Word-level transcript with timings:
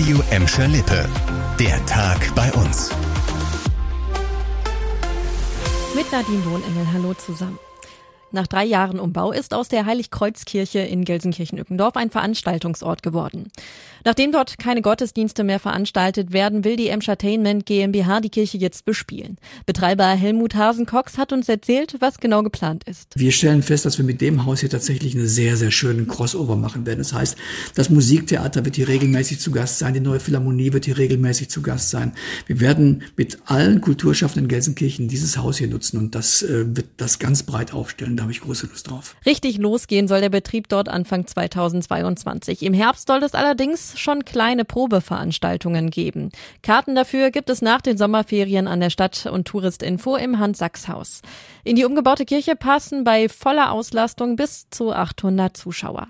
Radio 0.00 0.22
Emscher 0.30 0.66
Lippe. 0.66 1.06
Der 1.58 1.84
Tag 1.84 2.34
bei 2.34 2.50
uns. 2.54 2.88
Mit 5.94 6.10
Nadine 6.10 6.42
Wohnengel, 6.46 6.86
hallo 6.90 7.12
zusammen. 7.12 7.58
Nach 8.32 8.46
drei 8.46 8.64
Jahren 8.64 8.98
Umbau 8.98 9.32
ist 9.32 9.54
aus 9.54 9.68
der 9.68 9.86
Heiligkreuzkirche 9.86 10.80
in 10.80 11.04
Gelsenkirchen-Ückendorf 11.04 11.96
ein 11.96 12.10
Veranstaltungsort 12.10 13.02
geworden. 13.02 13.50
Nachdem 14.04 14.32
dort 14.32 14.58
keine 14.58 14.82
Gottesdienste 14.82 15.44
mehr 15.44 15.60
veranstaltet 15.60 16.32
werden, 16.32 16.64
will 16.64 16.76
die 16.76 16.88
Entertainment 16.88 17.66
GmbH 17.66 18.20
die 18.20 18.30
Kirche 18.30 18.58
jetzt 18.58 18.84
bespielen. 18.84 19.36
Betreiber 19.66 20.06
Helmut 20.06 20.54
Hasen-Cox 20.54 21.18
hat 21.18 21.32
uns 21.32 21.48
erzählt, 21.48 21.96
was 22.00 22.18
genau 22.18 22.42
geplant 22.42 22.84
ist. 22.84 23.12
Wir 23.14 23.30
stellen 23.32 23.62
fest, 23.62 23.84
dass 23.84 23.98
wir 23.98 24.04
mit 24.04 24.20
dem 24.20 24.46
Haus 24.46 24.60
hier 24.60 24.70
tatsächlich 24.70 25.14
einen 25.14 25.28
sehr, 25.28 25.56
sehr 25.56 25.70
schönen 25.70 26.08
Crossover 26.08 26.56
machen 26.56 26.86
werden. 26.86 26.98
Das 26.98 27.12
heißt, 27.12 27.36
das 27.74 27.90
Musiktheater 27.90 28.64
wird 28.64 28.76
hier 28.76 28.88
regelmäßig 28.88 29.38
zu 29.40 29.50
Gast 29.50 29.78
sein, 29.78 29.94
die 29.94 30.00
neue 30.00 30.20
Philharmonie 30.20 30.72
wird 30.72 30.86
hier 30.86 30.98
regelmäßig 30.98 31.50
zu 31.50 31.62
Gast 31.62 31.90
sein. 31.90 32.12
Wir 32.46 32.60
werden 32.60 33.02
mit 33.16 33.38
allen 33.44 33.80
Kulturschaffenden 33.80 34.40
in 34.40 34.48
Gelsenkirchen 34.48 35.08
dieses 35.08 35.36
Haus 35.36 35.58
hier 35.58 35.68
nutzen 35.68 35.98
und 35.98 36.14
das 36.14 36.42
äh, 36.42 36.64
wird 36.76 36.86
das 36.96 37.18
ganz 37.18 37.42
breit 37.42 37.72
aufstellen. 37.72 38.16
Da 38.20 38.24
habe 38.24 38.32
ich 38.32 38.42
große 38.42 38.66
Lust 38.66 38.90
drauf. 38.90 39.16
Richtig 39.24 39.56
losgehen 39.56 40.06
soll 40.06 40.20
der 40.20 40.28
Betrieb 40.28 40.68
dort 40.68 40.90
Anfang 40.90 41.26
2022. 41.26 42.62
Im 42.62 42.74
Herbst 42.74 43.08
soll 43.08 43.22
es 43.22 43.32
allerdings 43.32 43.98
schon 43.98 44.26
kleine 44.26 44.66
Probeveranstaltungen 44.66 45.88
geben. 45.88 46.28
Karten 46.62 46.94
dafür 46.94 47.30
gibt 47.30 47.48
es 47.48 47.62
nach 47.62 47.80
den 47.80 47.96
Sommerferien 47.96 48.68
an 48.68 48.80
der 48.80 48.90
Stadt- 48.90 49.24
und 49.24 49.48
Touristinfo 49.48 50.16
im 50.16 50.38
Hans-Sachs-Haus. 50.38 51.22
In 51.64 51.76
die 51.76 51.86
umgebaute 51.86 52.26
Kirche 52.26 52.56
passen 52.56 53.04
bei 53.04 53.30
voller 53.30 53.72
Auslastung 53.72 54.36
bis 54.36 54.68
zu 54.68 54.92
800 54.92 55.56
Zuschauer. 55.56 56.08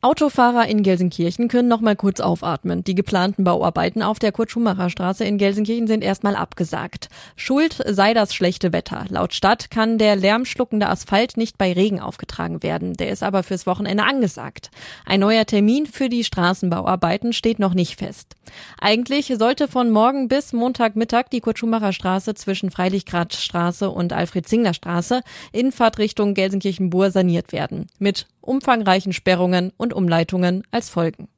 Autofahrer 0.00 0.68
in 0.68 0.84
Gelsenkirchen 0.84 1.48
können 1.48 1.66
noch 1.66 1.80
mal 1.80 1.96
kurz 1.96 2.20
aufatmen. 2.20 2.84
Die 2.84 2.94
geplanten 2.94 3.42
Bauarbeiten 3.42 4.00
auf 4.00 4.20
der 4.20 4.30
Kurt-Schumacher-Straße 4.30 5.24
in 5.24 5.38
Gelsenkirchen 5.38 5.88
sind 5.88 6.04
erstmal 6.04 6.36
abgesagt. 6.36 7.08
Schuld 7.34 7.82
sei 7.84 8.14
das 8.14 8.32
schlechte 8.32 8.72
Wetter. 8.72 9.06
Laut 9.08 9.34
Stadt 9.34 9.72
kann 9.72 9.98
der 9.98 10.14
lärmschluckende 10.14 10.88
Asphalt 10.88 11.36
nicht 11.36 11.58
bei 11.58 11.72
Regen 11.72 11.98
aufgetragen 11.98 12.62
werden. 12.62 12.92
Der 12.92 13.10
ist 13.10 13.24
aber 13.24 13.42
fürs 13.42 13.66
Wochenende 13.66 14.04
angesagt. 14.04 14.70
Ein 15.04 15.18
neuer 15.18 15.46
Termin 15.46 15.86
für 15.86 16.08
die 16.08 16.22
Straßenbauarbeiten 16.22 17.32
steht 17.32 17.58
noch 17.58 17.74
nicht 17.74 17.98
fest. 17.98 18.36
Eigentlich 18.80 19.34
sollte 19.36 19.66
von 19.66 19.90
morgen 19.90 20.28
bis 20.28 20.52
Montagmittag 20.52 21.24
die 21.32 21.40
Kurt-Schumacher-Straße 21.40 22.34
zwischen 22.34 22.70
Freilichgradstraße 22.70 23.90
und 23.90 24.12
Alfred-Zingler-Straße 24.12 25.22
in 25.50 25.72
Fahrtrichtung 25.72 26.34
Gelsenkirchen-Bur 26.34 27.10
saniert 27.10 27.50
werden. 27.50 27.88
Mit 27.98 28.26
umfangreichen 28.48 29.12
Sperrungen 29.12 29.72
und 29.76 29.92
Umleitungen 29.92 30.62
als 30.70 30.88
Folgen. 30.88 31.28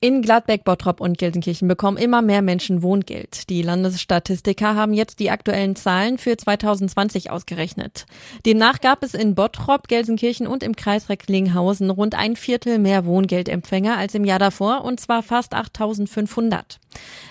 In 0.00 0.22
Gladbeck, 0.22 0.62
Bottrop 0.62 1.00
und 1.00 1.18
Gelsenkirchen 1.18 1.66
bekommen 1.66 1.96
immer 1.96 2.22
mehr 2.22 2.40
Menschen 2.40 2.84
Wohngeld. 2.84 3.50
Die 3.50 3.62
Landesstatistiker 3.62 4.76
haben 4.76 4.92
jetzt 4.92 5.18
die 5.18 5.32
aktuellen 5.32 5.74
Zahlen 5.74 6.18
für 6.18 6.36
2020 6.36 7.32
ausgerechnet. 7.32 8.06
Demnach 8.46 8.80
gab 8.80 9.02
es 9.02 9.14
in 9.14 9.34
Bottrop, 9.34 9.88
Gelsenkirchen 9.88 10.46
und 10.46 10.62
im 10.62 10.76
Kreis 10.76 11.08
Recklinghausen 11.08 11.90
rund 11.90 12.14
ein 12.14 12.36
Viertel 12.36 12.78
mehr 12.78 13.06
Wohngeldempfänger 13.06 13.96
als 13.96 14.14
im 14.14 14.24
Jahr 14.24 14.38
davor, 14.38 14.84
und 14.84 15.00
zwar 15.00 15.24
fast 15.24 15.52
8500. 15.52 16.78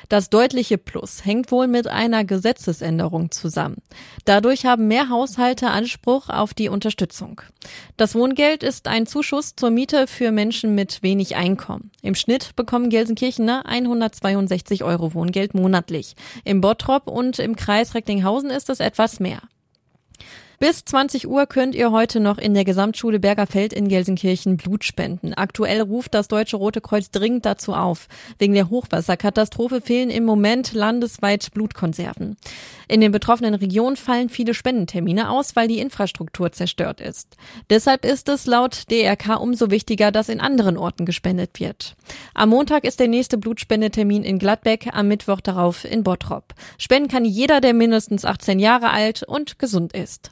Das 0.09 0.29
deutliche 0.29 0.77
Plus 0.77 1.25
hängt 1.25 1.51
wohl 1.51 1.67
mit 1.67 1.87
einer 1.87 2.23
Gesetzesänderung 2.23 3.31
zusammen. 3.31 3.77
Dadurch 4.23 4.65
haben 4.65 4.87
mehr 4.87 5.09
Haushalte 5.09 5.67
Anspruch 5.67 6.29
auf 6.29 6.53
die 6.53 6.69
Unterstützung. 6.69 7.41
Das 7.97 8.15
Wohngeld 8.15 8.63
ist 8.63 8.87
ein 8.87 9.05
Zuschuss 9.05 9.55
zur 9.55 9.69
Miete 9.69 10.07
für 10.07 10.31
Menschen 10.31 10.75
mit 10.75 11.03
wenig 11.03 11.35
Einkommen. 11.35 11.91
Im 12.01 12.15
Schnitt 12.15 12.55
bekommen 12.55 12.89
Gelsenkirchener 12.89 13.65
162 13.65 14.83
Euro 14.83 15.13
Wohngeld 15.13 15.53
monatlich. 15.53 16.15
Im 16.45 16.61
Bottrop 16.61 17.07
und 17.07 17.39
im 17.39 17.55
Kreis 17.57 17.93
Recklinghausen 17.93 18.49
ist 18.49 18.69
es 18.69 18.79
etwas 18.79 19.19
mehr. 19.19 19.41
Bis 20.59 20.83
20 20.85 21.27
Uhr 21.27 21.45
könnt 21.45 21.75
ihr 21.75 21.91
heute 21.91 22.19
noch 22.19 22.39
in 22.39 22.55
der 22.55 22.65
Gesamtschule 22.65 23.19
Bergerfeld 23.19 23.73
in 23.73 23.87
Gelsenkirchen 23.87 24.57
Blut 24.57 24.83
spenden. 24.83 25.35
Aktuell 25.35 25.81
ruft 25.81 26.15
das 26.15 26.27
Deutsche 26.27 26.57
Rote 26.57 26.81
Kreuz 26.81 27.11
dringend 27.11 27.45
dazu 27.45 27.75
auf. 27.75 28.07
Wegen 28.39 28.55
der 28.55 28.71
Hochwasserkatastrophe 28.71 29.81
fehlen 29.81 30.09
im 30.09 30.25
Moment 30.25 30.73
landesweit 30.73 31.51
Blutkonserven. 31.53 32.37
In 32.87 33.01
den 33.01 33.11
betroffenen 33.11 33.53
Regionen 33.53 33.97
fallen 33.97 34.29
viele 34.29 34.55
Spendentermine 34.55 35.29
aus, 35.29 35.55
weil 35.55 35.67
die 35.67 35.77
Infrastruktur 35.77 36.51
zerstört 36.51 37.01
ist. 37.01 37.37
Deshalb 37.69 38.03
ist 38.03 38.27
es 38.27 38.47
laut 38.47 38.89
DRK 38.89 39.39
umso 39.39 39.69
wichtiger, 39.69 40.11
dass 40.11 40.27
in 40.27 40.39
anderen 40.39 40.75
Orten 40.75 41.05
gespendet 41.05 41.59
wird. 41.59 41.95
Am 42.33 42.49
Montag 42.49 42.83
ist 42.83 42.99
der 42.99 43.07
nächste 43.07 43.37
Blutspendetermin 43.37 44.23
in 44.23 44.39
Gladbeck, 44.39 44.89
am 44.91 45.07
Mittwoch 45.07 45.39
darauf 45.39 45.85
in 45.85 46.03
Bottrop. 46.03 46.55
Spenden 46.79 47.09
kann 47.09 47.25
jeder, 47.25 47.61
der 47.61 47.75
mindestens 47.75 48.25
18 48.25 48.57
Jahre 48.57 48.89
alt 48.89 49.21
und 49.21 49.59
gesund 49.59 49.93
ist. 49.93 50.31